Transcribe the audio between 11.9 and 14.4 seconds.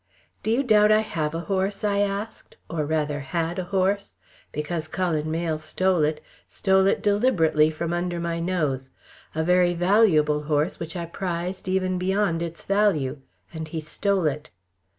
beyond its value and he stole